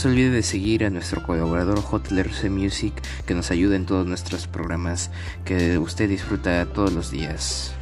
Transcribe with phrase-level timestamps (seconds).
[0.00, 1.82] No se olvide de seguir a nuestro colaborador
[2.32, 2.94] C Music
[3.26, 5.10] que nos ayuda en todos nuestros programas
[5.44, 7.74] que usted disfruta todos los días.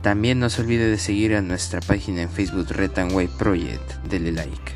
[0.00, 3.92] También no se olvide de seguir a nuestra página en Facebook Red Way Project.
[4.08, 4.72] Dele like.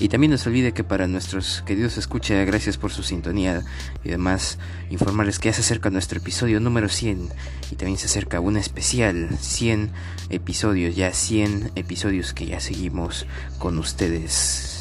[0.00, 3.62] Y también no se olvide que para nuestros queridos escucha, gracias por su sintonía
[4.02, 7.28] y además informarles que ya se acerca nuestro episodio número 100
[7.70, 9.90] y también se acerca un especial 100
[10.30, 13.26] episodios, ya 100 episodios que ya seguimos
[13.58, 14.73] con ustedes.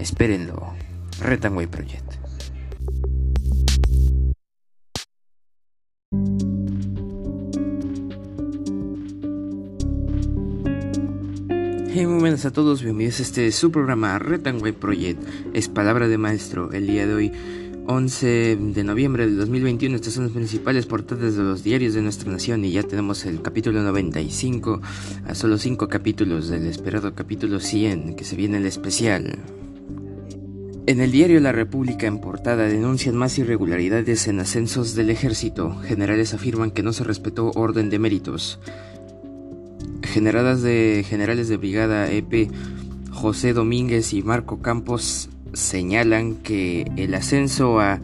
[0.00, 0.72] Espérenlo.
[1.22, 2.14] Way Project.
[11.92, 15.22] Hey, muy buenas a todos, bienvenidos a este su programa Retangway Project.
[15.52, 16.72] Es palabra de maestro.
[16.72, 17.32] El día de hoy,
[17.86, 22.32] 11 de noviembre del 2021, estas son las principales portadas de los diarios de nuestra
[22.32, 24.80] nación y ya tenemos el capítulo 95
[25.26, 29.59] a solo 5 capítulos del esperado capítulo 100 que se viene el especial.
[30.90, 35.76] En el diario La República en portada denuncian más irregularidades en ascensos del ejército.
[35.84, 38.58] Generales afirman que no se respetó orden de méritos
[40.02, 42.50] generadas de generales de brigada EP
[43.12, 48.00] José Domínguez y Marco Campos señalan que el ascenso a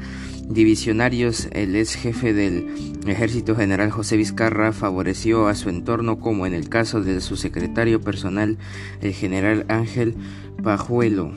[0.49, 2.69] divisionarios, el ex jefe del
[3.05, 8.01] ejército general José Vizcarra favoreció a su entorno como en el caso de su secretario
[8.01, 8.59] personal,
[9.01, 10.15] el general Ángel
[10.63, 11.33] Pajuelo.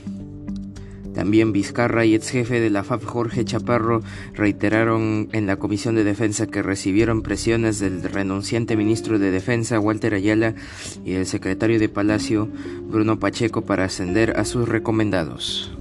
[1.19, 4.01] También Vizcarra y ex jefe de la FAP Jorge Chaparro
[4.33, 10.13] reiteraron en la Comisión de Defensa que recibieron presiones del renunciante ministro de Defensa Walter
[10.13, 10.55] Ayala
[11.03, 12.47] y el secretario de Palacio
[12.83, 15.77] Bruno Pacheco para ascender a sus recomendados.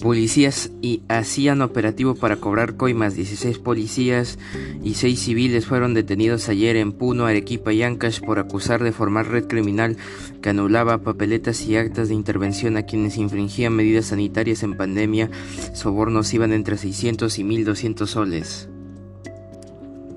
[0.00, 3.16] Policías y hacían operativo para cobrar coimas.
[3.16, 4.38] 16 policías
[4.82, 9.28] y 6 civiles fueron detenidos ayer en Puno, Arequipa y Ancash por acusar de formar
[9.28, 9.96] red criminal
[10.40, 15.30] que anulaba papeletas y actas de intervención a quienes infringían medidas sanitarias en pandemia.
[15.74, 18.68] Sobornos iban entre 600 y 1200 soles.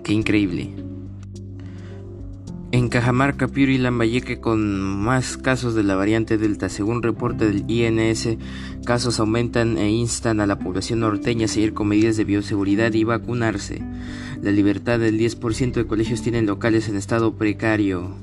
[0.03, 0.80] Qué increíble.
[2.73, 6.69] En Cajamarca, Piura y Lambayeque con más casos de la variante Delta.
[6.69, 8.37] Según reporte del INS,
[8.85, 13.03] casos aumentan e instan a la población norteña a seguir con medidas de bioseguridad y
[13.03, 13.83] vacunarse.
[14.41, 18.15] La libertad del 10% de colegios tienen locales en estado precario.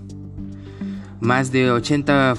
[1.21, 2.35] Más de, 80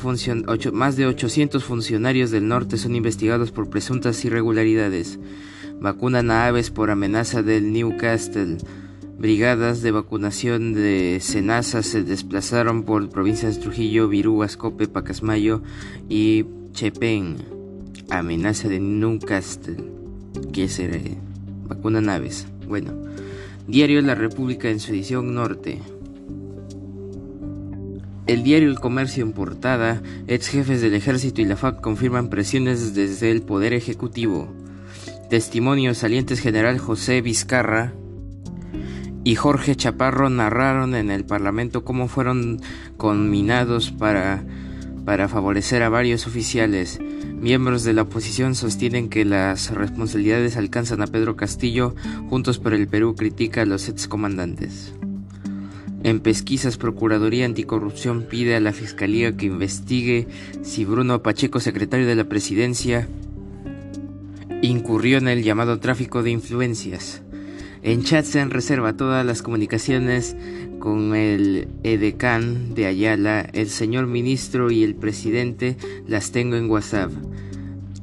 [0.73, 5.19] más de 800 funcionarios del norte son investigados por presuntas irregularidades.
[5.79, 8.57] Vacunan a aves por amenaza del Newcastle.
[9.19, 15.61] Brigadas de vacunación de Senasa se desplazaron por provincias de Trujillo, Virú, Ascope, Pacasmayo
[16.07, 17.35] y Chepén.
[18.09, 19.75] Amenaza de Newcastle.
[20.53, 20.97] ¿Qué será?
[21.67, 22.47] Vacuna naves.
[22.65, 22.93] Bueno.
[23.67, 25.79] Diario La República en su edición norte.
[28.25, 32.95] El diario El Comercio en portada, ex jefes del ejército y la FAC confirman presiones
[32.95, 34.47] desde el Poder Ejecutivo.
[35.29, 37.93] Testimonios salientes general José Vizcarra,
[39.29, 42.61] y Jorge Chaparro narraron en el Parlamento cómo fueron
[42.97, 44.43] conminados para,
[45.05, 46.99] para favorecer a varios oficiales.
[47.39, 51.93] Miembros de la oposición sostienen que las responsabilidades alcanzan a Pedro Castillo.
[52.27, 54.95] Juntos por el Perú critica a los excomandantes.
[56.01, 60.27] En pesquisas, Procuraduría Anticorrupción pide a la Fiscalía que investigue
[60.63, 63.07] si Bruno Pacheco, secretario de la Presidencia,
[64.63, 67.21] incurrió en el llamado tráfico de influencias.
[67.81, 70.35] En chat se reserva todas las comunicaciones
[70.79, 77.11] con el edecán de Ayala, el señor ministro y el presidente las tengo en WhatsApp.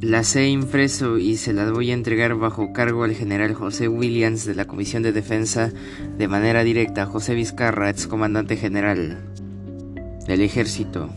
[0.01, 4.45] Las he impreso y se las voy a entregar bajo cargo al general José Williams
[4.45, 5.73] de la Comisión de Defensa
[6.19, 9.19] de manera directa José Vizcarra, excomandante general
[10.27, 11.11] del ejército.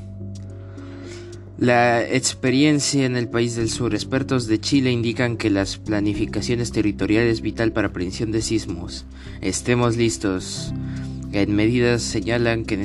[1.59, 3.94] La experiencia en el país del sur.
[3.94, 9.06] Expertos de Chile indican que las planificaciones territoriales es vital para prevención de sismos.
[9.41, 10.73] Estemos listos.
[11.34, 12.78] En medidas señalan que,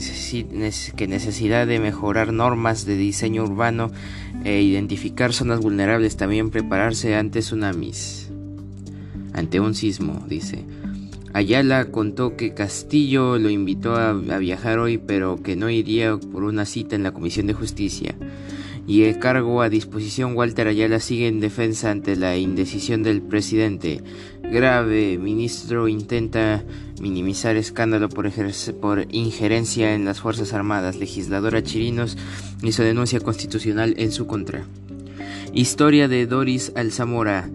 [0.97, 3.93] que necesidad de mejorar normas de diseño urbano
[4.43, 8.29] e identificar zonas vulnerables, también prepararse ante tsunamis.
[9.35, 10.65] Ante un sismo, dice.
[11.33, 16.65] Ayala contó que Castillo lo invitó a viajar hoy, pero que no iría por una
[16.65, 18.17] cita en la Comisión de Justicia
[18.87, 24.03] y el cargo a disposición Walter Ayala sigue en defensa ante la indecisión del presidente.
[24.43, 26.63] Grave, ministro intenta
[27.01, 28.31] minimizar escándalo por,
[28.81, 30.97] por injerencia en las Fuerzas Armadas.
[30.97, 32.19] Legisladora Chirinos
[32.63, 34.65] hizo denuncia constitucional en su contra.
[35.55, 37.49] Historia de Doris Alzamora.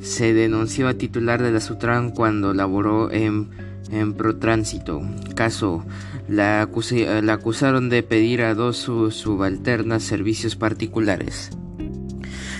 [0.00, 3.48] Se denunció a titular de la Sutran cuando laboró en,
[3.94, 5.02] en Protránsito.
[5.34, 5.84] Caso
[6.28, 11.50] la, acusaron de pedir a dos subalternas servicios particulares.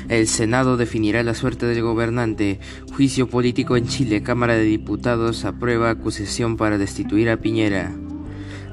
[0.09, 2.61] El Senado definirá la suerte del gobernante.
[2.95, 4.23] Juicio político en Chile.
[4.23, 7.93] Cámara de Diputados aprueba acusación para destituir a Piñera.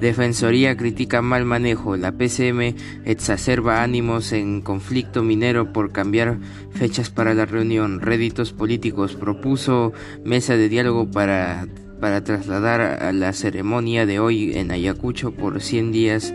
[0.01, 1.95] Defensoría critica mal manejo.
[1.95, 2.75] La PCM
[3.05, 6.39] exacerba ánimos en conflicto minero por cambiar
[6.71, 8.01] fechas para la reunión.
[8.01, 9.15] Réditos políticos.
[9.15, 9.93] Propuso
[10.25, 11.67] mesa de diálogo para,
[12.01, 16.33] para trasladar a la ceremonia de hoy en Ayacucho por 100 días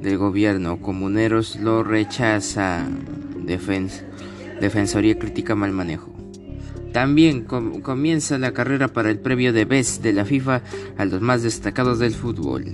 [0.00, 0.80] del gobierno.
[0.80, 2.86] Comuneros lo rechaza.
[4.60, 6.14] Defensoría critica mal manejo.
[6.92, 10.62] También comienza la carrera para el premio de BES de la FIFA
[10.96, 12.64] a los más destacados del fútbol.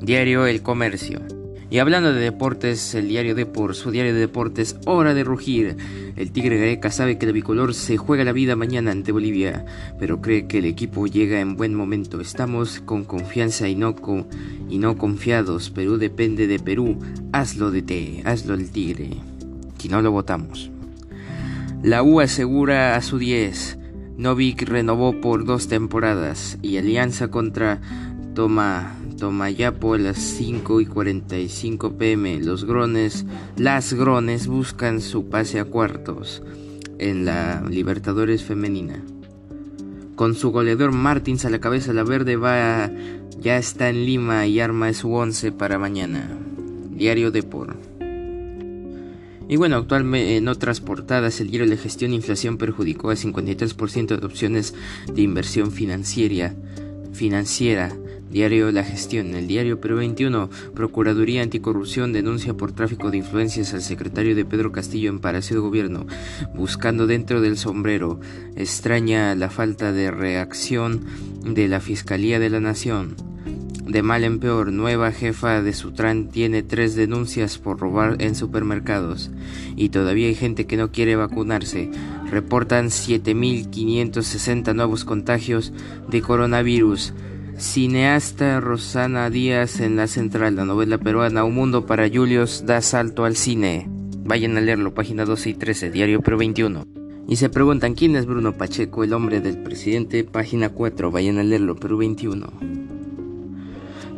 [0.00, 1.39] Diario El Comercio.
[1.70, 5.76] Y hablando de deportes, el diario Depor, su diario de deportes, hora de rugir.
[6.16, 9.64] El Tigre Gareca sabe que el bicolor se juega la vida mañana ante Bolivia,
[9.96, 12.20] pero cree que el equipo llega en buen momento.
[12.20, 13.94] Estamos con confianza y no,
[14.68, 15.70] y no confiados.
[15.70, 16.98] Perú depende de Perú.
[17.32, 19.10] Hazlo de té, hazlo el Tigre.
[19.78, 20.72] Si no lo votamos.
[21.84, 23.78] La U asegura a su 10.
[24.16, 27.80] Novik renovó por dos temporadas y Alianza contra
[28.34, 32.40] Toma Tomayapo a las 5 y 45 pm.
[32.40, 33.26] Los grones,
[33.58, 36.42] las grones buscan su pase a cuartos
[36.98, 39.04] en la Libertadores femenina.
[40.16, 42.90] Con su goleador Martins a la cabeza, la verde va
[43.38, 46.26] ya está en Lima y arma su once para mañana.
[46.90, 47.76] Diario Depor.
[49.48, 54.18] Y bueno, actualmente en otras portadas, el giro de gestión e inflación perjudicó a 53%
[54.18, 54.74] de opciones
[55.12, 56.54] de inversión financiera.
[57.12, 57.94] financiera
[58.30, 59.34] Diario La Gestión.
[59.34, 60.48] El diario Perú 21.
[60.74, 65.62] Procuraduría Anticorrupción denuncia por tráfico de influencias al secretario de Pedro Castillo en Palacio de
[65.62, 66.06] Gobierno,
[66.54, 68.20] buscando dentro del sombrero.
[68.54, 71.04] Extraña la falta de reacción
[71.42, 73.16] de la Fiscalía de la Nación.
[73.84, 79.32] De mal en peor, nueva jefa de Sutran tiene tres denuncias por robar en supermercados.
[79.74, 81.90] Y todavía hay gente que no quiere vacunarse.
[82.30, 85.72] Reportan 7.560 nuevos contagios
[86.08, 87.12] de coronavirus.
[87.60, 93.26] Cineasta Rosana Díaz en la central, la novela peruana Un mundo para Julius da salto
[93.26, 93.86] al cine.
[94.24, 96.86] Vayan a leerlo, página 12 y 13, Diario Pro 21.
[97.28, 101.42] Y se preguntan quién es Bruno Pacheco, el hombre del presidente, página 4, vayan a
[101.42, 102.79] leerlo, Perú 21.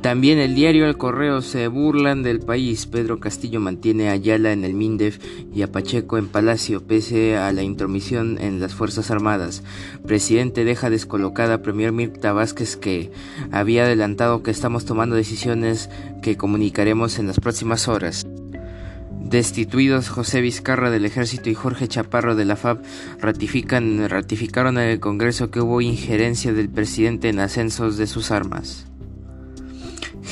[0.03, 2.87] También el diario El Correo se burlan del país.
[2.87, 5.21] Pedro Castillo mantiene a Ayala en el MINDEF
[5.55, 9.63] y a Pacheco en Palacio pese a la intromisión en las Fuerzas Armadas.
[10.05, 13.13] Presidente deja descolocada a Premier Mirta Vázquez que
[13.53, 15.89] había adelantado que estamos tomando decisiones
[16.21, 18.27] que comunicaremos en las próximas horas.
[19.21, 22.83] Destituidos José Vizcarra del Ejército y Jorge Chaparro de la FAB
[23.21, 28.92] ratifican, ratificaron en el Congreso que hubo injerencia del presidente en ascensos de sus armas.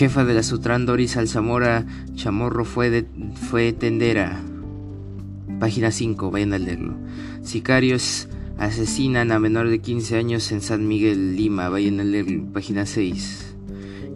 [0.01, 3.05] Jefa de la Sutran Doris Alzamora Chamorro fue,
[3.51, 4.41] fue tendera.
[5.59, 6.95] Página 5, vayan a leerlo.
[7.43, 8.27] Sicarios
[8.57, 12.47] asesinan a menor de 15 años en San Miguel, Lima, vayan a leerlo.
[12.51, 13.57] Página 6.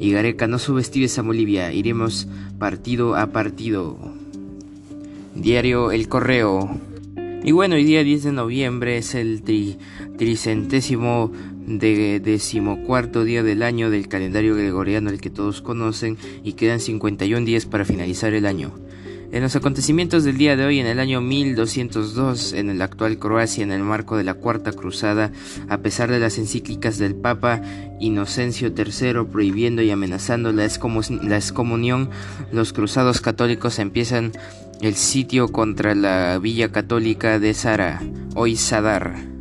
[0.01, 2.29] Y Gareca, no subestimes a Bolivia, iremos
[2.59, 3.99] partido a partido.
[5.35, 6.81] Diario El Correo.
[7.45, 9.43] Y bueno, hoy día 10 de noviembre es el
[10.17, 11.31] tricentésimo
[11.67, 17.47] de decimocuarto día del año del calendario gregoriano el que todos conocen y quedan 51
[17.47, 18.73] días para finalizar el año.
[19.35, 23.65] En los acontecimientos del día de hoy, en el año 1202, en el actual Croacia,
[23.65, 25.33] en el marco de la Cuarta Cruzada,
[25.69, 27.61] a pesar de las encíclicas del Papa
[27.99, 30.69] Inocencio III prohibiendo y amenazando la,
[31.23, 32.11] la excomunión,
[32.53, 34.31] los cruzados católicos empiezan
[34.81, 38.03] el sitio contra la villa católica de Sara,
[38.37, 39.34] hoy Sadar.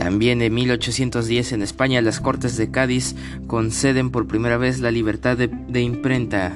[0.00, 3.14] También en 1810 en España las Cortes de Cádiz
[3.46, 6.54] conceden por primera vez la libertad de, imprenta.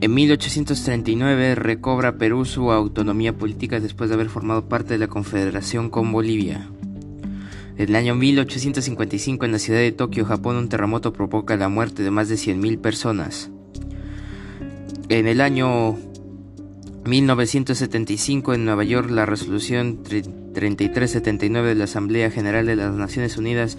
[0.00, 5.90] En 1839 recobra Perú su autonomía política después de haber formado parte de la Confederación
[5.90, 6.68] con Bolivia.
[7.76, 12.02] En el año 1855 en la ciudad de Tokio, Japón, un terremoto provoca la muerte
[12.02, 13.52] de más de 100.000 personas.
[15.08, 15.96] En el año
[17.04, 23.76] 1975 en Nueva York la resolución 3379 de la Asamblea General de las Naciones Unidas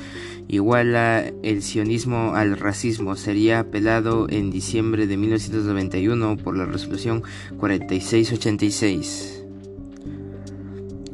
[0.50, 3.16] iguala el sionismo al racismo.
[3.16, 7.24] Sería apelado en diciembre de 1991 por la resolución
[7.58, 9.46] 4686.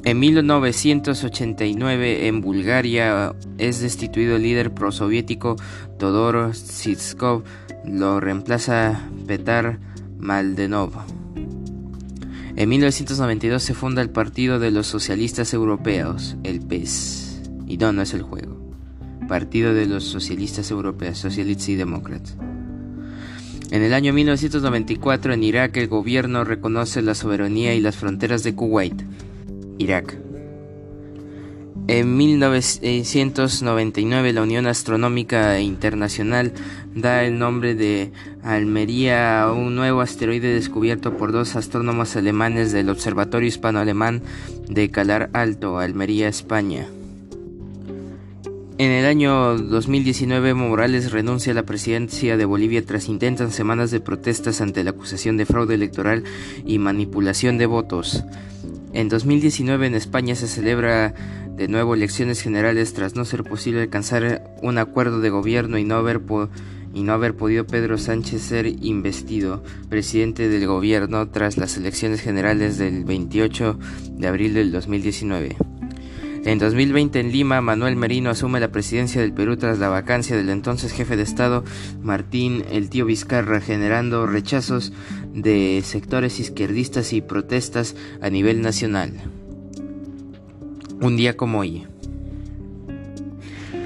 [0.03, 5.57] En 1989 en Bulgaria es destituido el líder prosoviético
[5.99, 7.43] Todor Sitskov,
[7.85, 9.79] lo reemplaza Petar
[10.17, 11.18] Maldenov.
[12.59, 17.43] En 1992 se funda el Partido de los Socialistas Europeos, el PES.
[17.67, 18.59] Y no, no es el juego.
[19.29, 22.35] Partido de los Socialistas Europeos, Socialists y Democrats.
[23.71, 28.53] En el año 1994 en Irak el gobierno reconoce la soberanía y las fronteras de
[28.53, 29.03] Kuwait.
[29.77, 30.17] Irak.
[31.91, 36.53] En 1999 la Unión Astronómica Internacional
[36.93, 38.11] da el nombre de
[38.43, 44.21] Almería a un nuevo asteroide descubierto por dos astrónomos alemanes del Observatorio Hispano-Alemán
[44.67, 46.87] de Calar Alto, Almería, España.
[48.77, 53.99] En el año 2019 Morales renuncia a la presidencia de Bolivia tras intensas semanas de
[53.99, 56.23] protestas ante la acusación de fraude electoral
[56.67, 58.23] y manipulación de votos.
[58.93, 61.13] En 2019 en España se celebra
[61.55, 65.95] de nuevo elecciones generales tras no ser posible alcanzar un acuerdo de gobierno y no
[65.95, 66.21] haber,
[66.93, 72.77] y no haber podido Pedro Sánchez ser investido presidente del gobierno tras las elecciones generales
[72.77, 73.77] del 28
[74.13, 75.68] de abril del 2019.
[76.45, 80.49] En 2020 en Lima, Manuel Merino asume la presidencia del Perú tras la vacancia del
[80.49, 81.63] entonces jefe de Estado
[82.01, 84.93] Martín El Tío Vizcarra, generando rechazos
[85.33, 89.13] de sectores izquierdistas y protestas a nivel nacional
[91.01, 91.87] un día como hoy.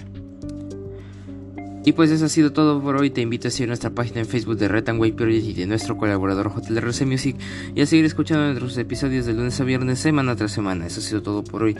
[1.84, 3.10] Y pues eso ha sido todo por hoy.
[3.10, 5.98] Te invito a seguir nuestra página en Facebook de Red and Project y de nuestro
[5.98, 7.36] colaborador JLRC Music
[7.76, 10.88] y a seguir escuchando nuestros episodios de lunes a viernes, semana tras semana.
[10.88, 11.76] Eso ha sido todo por hoy.